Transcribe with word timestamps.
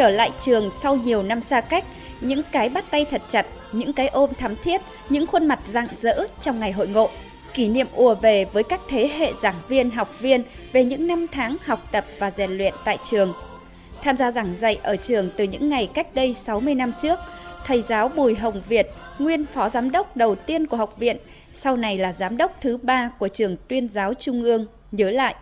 Trở 0.00 0.10
lại 0.10 0.30
trường 0.38 0.70
sau 0.70 0.96
nhiều 0.96 1.22
năm 1.22 1.40
xa 1.40 1.60
cách, 1.60 1.84
những 2.20 2.42
cái 2.52 2.68
bắt 2.68 2.84
tay 2.90 3.04
thật 3.04 3.22
chặt, 3.28 3.46
những 3.72 3.92
cái 3.92 4.08
ôm 4.08 4.34
thắm 4.34 4.56
thiết, 4.56 4.80
những 5.08 5.26
khuôn 5.26 5.46
mặt 5.46 5.60
rạng 5.66 5.86
rỡ 5.96 6.26
trong 6.40 6.60
ngày 6.60 6.72
hội 6.72 6.88
ngộ. 6.88 7.10
Kỷ 7.54 7.68
niệm 7.68 7.86
ùa 7.94 8.14
về 8.14 8.44
với 8.44 8.62
các 8.62 8.80
thế 8.88 9.10
hệ 9.18 9.32
giảng 9.42 9.60
viên, 9.68 9.90
học 9.90 10.20
viên 10.20 10.42
về 10.72 10.84
những 10.84 11.06
năm 11.06 11.26
tháng 11.32 11.56
học 11.64 11.88
tập 11.92 12.04
và 12.18 12.30
rèn 12.30 12.50
luyện 12.50 12.74
tại 12.84 12.98
trường. 13.02 13.32
Tham 14.02 14.16
gia 14.16 14.30
giảng 14.30 14.54
dạy 14.56 14.78
ở 14.82 14.96
trường 14.96 15.30
từ 15.36 15.44
những 15.44 15.68
ngày 15.68 15.86
cách 15.86 16.14
đây 16.14 16.32
60 16.32 16.74
năm 16.74 16.92
trước, 16.98 17.18
thầy 17.66 17.82
giáo 17.82 18.08
Bùi 18.08 18.34
Hồng 18.34 18.60
Việt, 18.68 18.90
nguyên 19.18 19.46
phó 19.46 19.68
giám 19.68 19.90
đốc 19.90 20.16
đầu 20.16 20.34
tiên 20.34 20.66
của 20.66 20.76
học 20.76 20.98
viện, 20.98 21.16
sau 21.52 21.76
này 21.76 21.98
là 21.98 22.12
giám 22.12 22.36
đốc 22.36 22.56
thứ 22.60 22.78
ba 22.82 23.10
của 23.18 23.28
trường 23.28 23.56
tuyên 23.68 23.88
giáo 23.88 24.14
trung 24.14 24.42
ương, 24.42 24.66
nhớ 24.92 25.10
lại. 25.10 25.34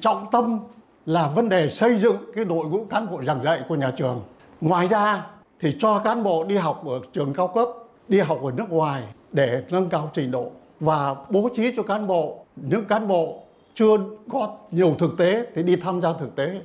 Trọng 0.00 0.26
tâm 0.32 0.60
là 1.06 1.28
vấn 1.28 1.48
đề 1.48 1.70
xây 1.70 1.98
dựng 1.98 2.16
cái 2.34 2.44
đội 2.44 2.66
ngũ 2.66 2.84
cán 2.84 3.10
bộ 3.10 3.22
giảng 3.24 3.42
dạy 3.44 3.60
của 3.68 3.74
nhà 3.74 3.92
trường. 3.96 4.22
Ngoài 4.60 4.86
ra 4.86 5.26
thì 5.60 5.76
cho 5.78 5.98
cán 5.98 6.24
bộ 6.24 6.44
đi 6.44 6.56
học 6.56 6.86
ở 6.86 7.00
trường 7.12 7.34
cao 7.34 7.48
cấp, 7.48 7.68
đi 8.08 8.20
học 8.20 8.42
ở 8.42 8.52
nước 8.56 8.70
ngoài 8.70 9.02
để 9.32 9.62
nâng 9.70 9.88
cao 9.88 10.10
trình 10.14 10.30
độ 10.30 10.50
và 10.80 11.14
bố 11.30 11.48
trí 11.56 11.72
cho 11.76 11.82
cán 11.82 12.06
bộ 12.06 12.44
những 12.56 12.84
cán 12.84 13.08
bộ 13.08 13.42
chưa 13.74 13.96
có 14.28 14.56
nhiều 14.70 14.94
thực 14.98 15.10
tế 15.18 15.46
thì 15.54 15.62
đi 15.62 15.76
tham 15.76 16.00
gia 16.00 16.12
thực 16.12 16.36
tế. 16.36 16.60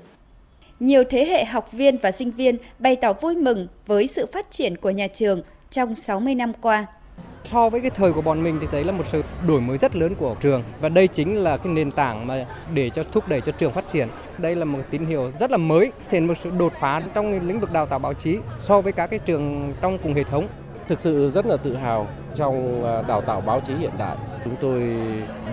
Nhiều 0.80 1.04
thế 1.10 1.26
hệ 1.26 1.46
học 1.46 1.72
viên 1.72 1.98
và 1.98 2.12
sinh 2.12 2.32
viên 2.32 2.58
bày 2.80 2.96
tỏ 2.96 3.14
vui 3.14 3.36
mừng 3.36 3.68
với 3.88 4.08
sự 4.08 4.26
phát 4.34 4.52
triển 4.52 4.78
của 4.78 4.90
nhà 4.90 5.08
trường 5.08 5.42
trong 5.70 5.96
60 5.96 6.36
năm 6.36 6.54
qua. 6.62 6.86
So 7.44 7.70
với 7.70 7.82
cái 7.82 7.90
thời 7.90 8.14
của 8.14 8.22
bọn 8.22 8.44
mình 8.44 8.58
thì 8.62 8.68
đấy 8.72 8.84
là 8.84 8.92
một 8.92 9.04
sự 9.12 9.24
đổi 9.48 9.62
mới 9.62 9.78
rất 9.78 9.96
lớn 9.96 10.16
của 10.16 10.36
trường 10.42 10.64
và 10.82 10.90
đây 10.90 11.08
chính 11.08 11.36
là 11.36 11.58
cái 11.58 11.74
nền 11.74 11.92
tảng 11.92 12.28
mà 12.28 12.46
để 12.74 12.90
cho 12.90 13.04
thúc 13.12 13.24
đẩy 13.28 13.42
cho 13.42 13.52
trường 13.52 13.74
phát 13.74 13.88
triển. 13.88 14.08
Đây 14.38 14.56
là 14.56 14.66
một 14.66 14.80
tín 14.90 15.06
hiệu 15.06 15.32
rất 15.40 15.52
là 15.52 15.58
mới, 15.58 15.92
thể 16.10 16.20
một 16.20 16.34
sự 16.44 16.52
đột 16.60 16.74
phá 16.80 17.02
trong 17.14 17.48
lĩnh 17.48 17.60
vực 17.60 17.72
đào 17.72 17.86
tạo 17.86 18.00
báo 18.00 18.14
chí 18.14 18.38
so 18.60 18.82
với 18.82 18.92
các 18.92 19.10
cái 19.10 19.20
trường 19.20 19.74
trong 19.82 19.98
cùng 19.98 20.14
hệ 20.14 20.24
thống. 20.24 20.48
Thực 20.88 21.00
sự 21.00 21.30
rất 21.30 21.46
là 21.46 21.58
tự 21.58 21.76
hào 21.76 22.08
trong 22.36 22.84
à, 22.84 23.02
đào 23.08 23.22
tạo 23.22 23.42
báo 23.42 23.60
chí 23.60 23.74
hiện 23.76 23.92
đại. 23.98 24.16
Chúng 24.44 24.56
tôi 24.62 24.96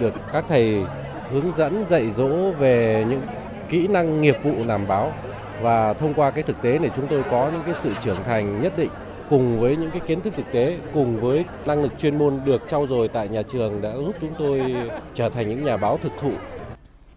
được 0.00 0.14
các 0.32 0.44
thầy 0.48 0.82
hướng 1.30 1.52
dẫn 1.56 1.84
dạy 1.88 2.10
dỗ 2.10 2.50
về 2.50 3.04
những 3.08 3.20
kỹ 3.68 3.88
năng 3.88 4.20
nghiệp 4.20 4.36
vụ 4.42 4.52
làm 4.66 4.88
báo 4.88 5.12
và 5.60 5.92
thông 5.92 6.14
qua 6.14 6.30
cái 6.30 6.42
thực 6.42 6.62
tế 6.62 6.78
này 6.78 6.90
chúng 6.96 7.06
tôi 7.06 7.22
có 7.30 7.50
những 7.52 7.62
cái 7.64 7.74
sự 7.74 7.92
trưởng 8.00 8.24
thành 8.24 8.62
nhất 8.62 8.72
định 8.76 8.90
cùng 9.30 9.60
với 9.60 9.76
những 9.76 9.90
cái 9.90 10.00
kiến 10.06 10.20
thức 10.20 10.32
thực 10.36 10.52
tế, 10.52 10.78
cùng 10.94 11.20
với 11.20 11.44
năng 11.66 11.82
lực 11.82 11.92
chuyên 11.98 12.18
môn 12.18 12.40
được 12.44 12.62
trau 12.68 12.86
dồi 12.86 13.08
tại 13.08 13.28
nhà 13.28 13.42
trường 13.42 13.82
đã 13.82 13.96
giúp 13.96 14.14
chúng 14.20 14.30
tôi 14.38 14.74
trở 15.14 15.28
thành 15.28 15.48
những 15.48 15.64
nhà 15.64 15.76
báo 15.76 15.98
thực 16.02 16.12
thụ. 16.20 16.32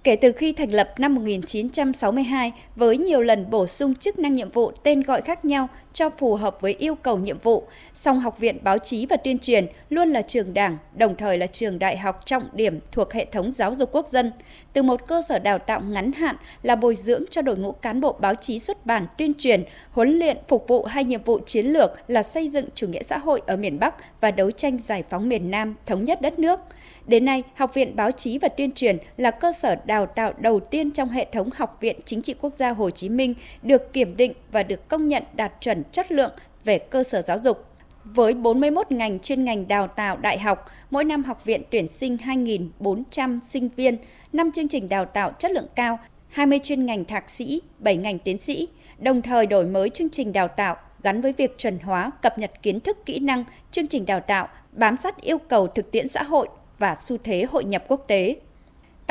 Kể 0.03 0.15
từ 0.15 0.31
khi 0.31 0.53
thành 0.53 0.73
lập 0.73 0.93
năm 0.97 1.15
1962, 1.15 2.51
với 2.75 2.97
nhiều 2.97 3.21
lần 3.21 3.49
bổ 3.49 3.67
sung 3.67 3.95
chức 3.95 4.19
năng 4.19 4.35
nhiệm 4.35 4.51
vụ 4.51 4.71
tên 4.83 5.01
gọi 5.01 5.21
khác 5.21 5.45
nhau 5.45 5.67
cho 5.93 6.09
phù 6.09 6.35
hợp 6.35 6.57
với 6.61 6.75
yêu 6.79 6.95
cầu 6.95 7.17
nhiệm 7.17 7.39
vụ, 7.39 7.63
song 7.93 8.19
Học 8.19 8.39
viện 8.39 8.57
Báo 8.63 8.77
chí 8.77 9.05
và 9.05 9.17
Tuyên 9.17 9.39
truyền 9.39 9.67
luôn 9.89 10.09
là 10.09 10.21
trường 10.21 10.53
đảng, 10.53 10.77
đồng 10.95 11.15
thời 11.15 11.37
là 11.37 11.47
trường 11.47 11.79
đại 11.79 11.97
học 11.97 12.25
trọng 12.25 12.43
điểm 12.53 12.79
thuộc 12.91 13.13
hệ 13.13 13.25
thống 13.25 13.51
giáo 13.51 13.75
dục 13.75 13.89
quốc 13.91 14.07
dân. 14.07 14.31
Từ 14.73 14.83
một 14.83 15.07
cơ 15.07 15.21
sở 15.29 15.39
đào 15.39 15.59
tạo 15.59 15.81
ngắn 15.81 16.11
hạn 16.11 16.35
là 16.63 16.75
bồi 16.75 16.95
dưỡng 16.95 17.23
cho 17.29 17.41
đội 17.41 17.57
ngũ 17.57 17.71
cán 17.71 18.01
bộ 18.01 18.15
báo 18.19 18.35
chí 18.35 18.59
xuất 18.59 18.85
bản 18.85 19.07
tuyên 19.17 19.33
truyền, 19.37 19.63
huấn 19.91 20.19
luyện 20.19 20.37
phục 20.47 20.67
vụ 20.67 20.83
hai 20.83 21.03
nhiệm 21.03 21.23
vụ 21.23 21.39
chiến 21.45 21.65
lược 21.65 21.91
là 22.07 22.23
xây 22.23 22.47
dựng 22.47 22.65
chủ 22.75 22.87
nghĩa 22.87 23.03
xã 23.03 23.17
hội 23.17 23.41
ở 23.47 23.57
miền 23.57 23.79
Bắc 23.79 24.21
và 24.21 24.31
đấu 24.31 24.51
tranh 24.51 24.77
giải 24.83 25.03
phóng 25.09 25.29
miền 25.29 25.51
Nam, 25.51 25.75
thống 25.85 26.03
nhất 26.03 26.21
đất 26.21 26.39
nước. 26.39 26.59
Đến 27.07 27.25
nay, 27.25 27.43
Học 27.55 27.73
viện 27.73 27.95
Báo 27.95 28.11
chí 28.11 28.37
và 28.37 28.47
Tuyên 28.47 28.71
truyền 28.71 28.97
là 29.17 29.31
cơ 29.31 29.51
sở 29.51 29.75
đào 29.91 30.05
tạo 30.05 30.33
đầu 30.37 30.59
tiên 30.59 30.91
trong 30.91 31.09
hệ 31.09 31.25
thống 31.31 31.49
Học 31.55 31.77
viện 31.81 31.99
Chính 32.05 32.21
trị 32.21 32.33
Quốc 32.41 32.53
gia 32.53 32.69
Hồ 32.69 32.89
Chí 32.89 33.09
Minh 33.09 33.33
được 33.63 33.93
kiểm 33.93 34.17
định 34.17 34.33
và 34.51 34.63
được 34.63 34.87
công 34.87 35.07
nhận 35.07 35.23
đạt 35.33 35.53
chuẩn 35.61 35.83
chất 35.91 36.11
lượng 36.11 36.31
về 36.63 36.77
cơ 36.77 37.03
sở 37.03 37.21
giáo 37.21 37.37
dục. 37.43 37.65
Với 38.03 38.33
41 38.33 38.91
ngành 38.91 39.19
chuyên 39.19 39.43
ngành 39.43 39.67
đào 39.67 39.87
tạo 39.87 40.17
đại 40.17 40.39
học, 40.39 40.65
mỗi 40.89 41.03
năm 41.03 41.23
học 41.23 41.45
viện 41.45 41.61
tuyển 41.71 41.87
sinh 41.87 42.17
2.400 42.17 43.39
sinh 43.43 43.69
viên, 43.75 43.97
5 44.33 44.51
chương 44.51 44.67
trình 44.67 44.89
đào 44.89 45.05
tạo 45.05 45.31
chất 45.39 45.51
lượng 45.51 45.67
cao, 45.75 45.99
20 46.29 46.59
chuyên 46.59 46.85
ngành 46.85 47.05
thạc 47.05 47.29
sĩ, 47.29 47.61
7 47.79 47.97
ngành 47.97 48.19
tiến 48.19 48.37
sĩ, 48.37 48.67
đồng 48.99 49.21
thời 49.21 49.45
đổi 49.45 49.65
mới 49.65 49.89
chương 49.89 50.09
trình 50.09 50.33
đào 50.33 50.47
tạo 50.47 50.75
gắn 51.03 51.21
với 51.21 51.33
việc 51.33 51.57
chuẩn 51.57 51.79
hóa, 51.79 52.11
cập 52.21 52.39
nhật 52.39 52.51
kiến 52.61 52.79
thức 52.79 53.05
kỹ 53.05 53.19
năng, 53.19 53.43
chương 53.71 53.87
trình 53.87 54.05
đào 54.05 54.19
tạo, 54.19 54.47
bám 54.71 54.97
sát 54.97 55.21
yêu 55.21 55.37
cầu 55.37 55.67
thực 55.67 55.91
tiễn 55.91 56.07
xã 56.07 56.23
hội 56.23 56.47
và 56.79 56.95
xu 56.95 57.17
thế 57.23 57.45
hội 57.51 57.63
nhập 57.63 57.83
quốc 57.87 58.05
tế. 58.07 58.35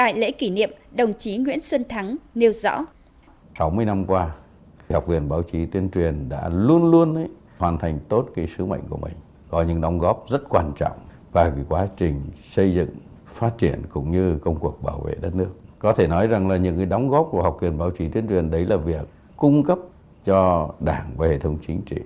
Tại 0.01 0.15
lễ 0.15 0.31
kỷ 0.31 0.51
niệm, 0.51 0.71
đồng 0.93 1.15
chí 1.15 1.39
Nguyễn 1.39 1.61
Xuân 1.61 1.85
Thắng 1.89 2.17
nêu 2.35 2.53
rõ. 2.53 2.85
60 3.59 3.85
năm 3.85 4.05
qua, 4.07 4.35
Học 4.91 5.07
viện 5.07 5.29
Báo 5.29 5.43
chí 5.43 5.67
Tuyên 5.67 5.91
truyền 5.91 6.29
đã 6.29 6.49
luôn 6.49 6.91
luôn 6.91 7.15
ấy, 7.15 7.29
hoàn 7.59 7.79
thành 7.79 7.99
tốt 8.09 8.29
cái 8.35 8.47
sứ 8.57 8.67
mệnh 8.67 8.81
của 8.91 8.97
mình, 8.97 9.13
có 9.51 9.63
những 9.63 9.81
đóng 9.81 9.99
góp 9.99 10.25
rất 10.31 10.49
quan 10.49 10.73
trọng 10.77 10.99
vào 11.33 11.51
cái 11.51 11.65
quá 11.69 11.89
trình 11.97 12.21
xây 12.53 12.75
dựng, 12.75 12.89
phát 13.35 13.59
triển 13.59 13.83
cũng 13.93 14.11
như 14.11 14.39
công 14.39 14.57
cuộc 14.57 14.83
bảo 14.83 15.01
vệ 15.01 15.15
đất 15.21 15.35
nước. 15.35 15.51
Có 15.79 15.93
thể 15.93 16.07
nói 16.07 16.27
rằng 16.27 16.49
là 16.49 16.57
những 16.57 16.77
cái 16.77 16.87
đóng 16.87 17.09
góp 17.09 17.29
của 17.31 17.43
Học 17.43 17.59
viện 17.61 17.79
Báo 17.79 17.91
chí 17.91 18.09
Tuyên 18.09 18.29
truyền 18.29 18.51
đấy 18.51 18.67
là 18.67 18.77
việc 18.77 19.09
cung 19.37 19.65
cấp 19.65 19.79
cho 20.25 20.71
Đảng 20.81 21.11
và 21.17 21.27
hệ 21.27 21.39
thống 21.39 21.59
chính 21.67 21.83
trị 21.83 22.01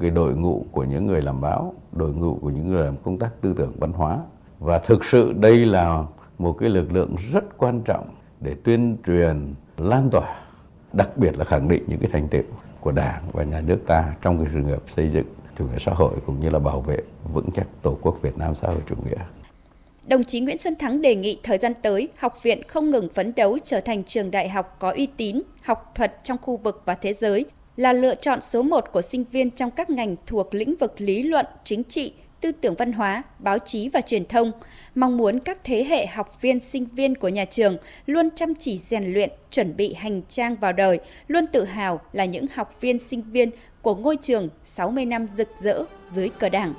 cái 0.00 0.10
đội 0.10 0.34
ngũ 0.34 0.66
của 0.72 0.84
những 0.84 1.06
người 1.06 1.22
làm 1.22 1.40
báo, 1.40 1.74
đội 1.92 2.12
ngũ 2.12 2.38
của 2.42 2.50
những 2.50 2.70
người 2.70 2.84
làm 2.84 2.96
công 2.96 3.18
tác 3.18 3.40
tư 3.40 3.54
tưởng 3.56 3.72
văn 3.78 3.92
hóa 3.92 4.18
và 4.58 4.78
thực 4.78 5.04
sự 5.04 5.32
đây 5.32 5.66
là 5.66 6.04
một 6.38 6.52
cái 6.52 6.68
lực 6.68 6.92
lượng 6.92 7.16
rất 7.32 7.58
quan 7.58 7.82
trọng 7.82 8.08
để 8.40 8.54
tuyên 8.64 8.96
truyền 9.06 9.54
lan 9.76 10.08
tỏa 10.12 10.40
đặc 10.92 11.16
biệt 11.16 11.38
là 11.38 11.44
khẳng 11.44 11.68
định 11.68 11.82
những 11.86 11.98
cái 11.98 12.10
thành 12.12 12.28
tựu 12.28 12.42
của 12.80 12.92
đảng 12.92 13.22
và 13.32 13.44
nhà 13.44 13.60
nước 13.60 13.78
ta 13.86 14.14
trong 14.22 14.38
cái 14.38 14.52
sự 14.52 14.60
nghiệp 14.60 14.82
xây 14.96 15.08
dựng 15.08 15.26
chủ 15.58 15.64
nghĩa 15.64 15.78
xã 15.78 15.92
hội 15.92 16.16
cũng 16.26 16.40
như 16.40 16.50
là 16.50 16.58
bảo 16.58 16.80
vệ 16.80 16.98
vững 17.32 17.50
chắc 17.54 17.66
tổ 17.82 17.98
quốc 18.02 18.22
Việt 18.22 18.38
Nam 18.38 18.54
xã 18.62 18.68
hội 18.68 18.80
chủ 18.88 18.94
nghĩa. 19.04 19.24
Đồng 20.06 20.24
chí 20.24 20.40
Nguyễn 20.40 20.58
Xuân 20.58 20.74
Thắng 20.74 21.02
đề 21.02 21.14
nghị 21.14 21.40
thời 21.42 21.58
gian 21.58 21.72
tới, 21.82 22.08
học 22.18 22.42
viện 22.42 22.62
không 22.68 22.90
ngừng 22.90 23.08
phấn 23.14 23.32
đấu 23.36 23.58
trở 23.64 23.80
thành 23.80 24.04
trường 24.04 24.30
đại 24.30 24.48
học 24.48 24.76
có 24.78 24.90
uy 24.90 25.06
tín, 25.16 25.42
học 25.62 25.92
thuật 25.94 26.24
trong 26.24 26.38
khu 26.42 26.56
vực 26.56 26.82
và 26.84 26.94
thế 26.94 27.12
giới, 27.12 27.44
là 27.76 27.92
lựa 27.92 28.14
chọn 28.14 28.40
số 28.40 28.62
một 28.62 28.84
của 28.92 29.02
sinh 29.02 29.24
viên 29.32 29.50
trong 29.50 29.70
các 29.70 29.90
ngành 29.90 30.16
thuộc 30.26 30.54
lĩnh 30.54 30.74
vực 30.76 31.00
lý 31.00 31.22
luận, 31.22 31.46
chính 31.64 31.84
trị, 31.84 32.12
tư 32.40 32.52
tưởng 32.52 32.74
văn 32.74 32.92
hóa, 32.92 33.22
báo 33.38 33.58
chí 33.58 33.88
và 33.88 34.00
truyền 34.00 34.26
thông, 34.26 34.52
mong 34.94 35.16
muốn 35.16 35.38
các 35.38 35.58
thế 35.64 35.84
hệ 35.84 36.06
học 36.06 36.38
viên 36.40 36.60
sinh 36.60 36.86
viên 36.86 37.14
của 37.14 37.28
nhà 37.28 37.44
trường 37.44 37.76
luôn 38.06 38.28
chăm 38.36 38.54
chỉ 38.54 38.78
rèn 38.78 39.12
luyện, 39.12 39.30
chuẩn 39.50 39.76
bị 39.76 39.94
hành 39.94 40.22
trang 40.28 40.56
vào 40.56 40.72
đời, 40.72 40.98
luôn 41.28 41.46
tự 41.46 41.64
hào 41.64 42.00
là 42.12 42.24
những 42.24 42.46
học 42.54 42.76
viên 42.80 42.98
sinh 42.98 43.22
viên 43.22 43.50
của 43.82 43.94
ngôi 43.94 44.16
trường 44.16 44.48
60 44.64 45.04
năm 45.04 45.26
rực 45.34 45.48
rỡ 45.60 45.84
dưới 46.08 46.28
cờ 46.28 46.48
Đảng. 46.48 46.74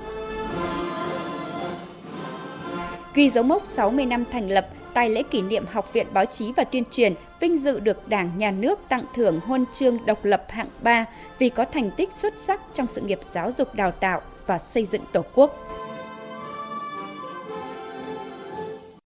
Ghi 3.14 3.30
dấu 3.30 3.44
mốc 3.44 3.66
60 3.66 4.06
năm 4.06 4.26
thành 4.32 4.50
lập, 4.50 4.68
tại 4.94 5.10
lễ 5.10 5.24
kỷ 5.32 5.42
niệm 5.42 5.66
Học 5.72 5.94
viện 5.94 6.08
Báo 6.14 6.26
chí 6.26 6.52
và 6.56 6.64
Tuyên 6.64 6.84
truyền 6.92 7.14
vinh 7.40 7.58
dự 7.58 7.80
được 7.80 8.08
Đảng, 8.08 8.38
Nhà 8.38 8.52
nước 8.52 8.80
tặng 8.90 9.06
thưởng 9.16 9.40
huân 9.40 9.66
chương 9.74 10.06
độc 10.06 10.26
lập 10.26 10.46
hạng 10.50 10.70
3 10.82 11.06
vì 11.40 11.50
có 11.50 11.66
thành 11.66 11.92
tích 11.92 12.14
xuất 12.14 12.34
sắc 12.38 12.62
trong 12.74 12.88
sự 12.88 13.02
nghiệp 13.02 13.20
giáo 13.32 13.52
dục 13.52 13.76
đào 13.76 13.92
tạo 13.92 14.22
và 14.50 14.60
xây 14.60 14.86
dựng 14.86 15.02
Tổ 15.12 15.26
quốc. 15.36 15.56